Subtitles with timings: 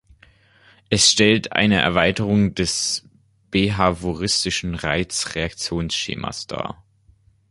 [0.89, 3.07] Es stellt eine Erweiterung des
[3.51, 6.83] behavioristischen Reiz-Reaktionsschemas dar.